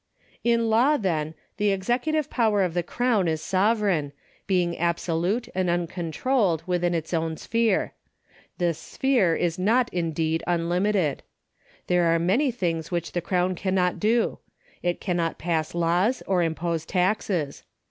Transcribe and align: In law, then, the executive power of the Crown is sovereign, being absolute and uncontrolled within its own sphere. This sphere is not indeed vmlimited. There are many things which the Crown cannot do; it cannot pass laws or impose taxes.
In 0.43 0.67
law, 0.71 0.97
then, 0.97 1.35
the 1.57 1.69
executive 1.69 2.27
power 2.27 2.63
of 2.63 2.73
the 2.73 2.81
Crown 2.81 3.27
is 3.27 3.39
sovereign, 3.39 4.13
being 4.47 4.75
absolute 4.79 5.47
and 5.53 5.69
uncontrolled 5.69 6.63
within 6.65 6.95
its 6.95 7.13
own 7.13 7.37
sphere. 7.37 7.93
This 8.57 8.79
sphere 8.79 9.35
is 9.35 9.59
not 9.59 9.93
indeed 9.93 10.43
vmlimited. 10.47 11.19
There 11.85 12.05
are 12.05 12.17
many 12.17 12.49
things 12.49 12.89
which 12.89 13.11
the 13.11 13.21
Crown 13.21 13.53
cannot 13.53 13.99
do; 13.99 14.39
it 14.81 14.99
cannot 15.01 15.37
pass 15.37 15.75
laws 15.75 16.23
or 16.25 16.41
impose 16.41 16.83
taxes. 16.83 17.61